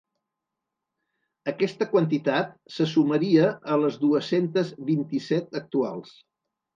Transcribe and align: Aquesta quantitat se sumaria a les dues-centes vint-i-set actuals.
Aquesta 1.51 1.87
quantitat 1.91 2.55
se 2.77 2.87
sumaria 2.93 3.51
a 3.75 3.77
les 3.81 3.99
dues-centes 4.05 4.73
vint-i-set 4.89 5.61
actuals. 5.61 6.15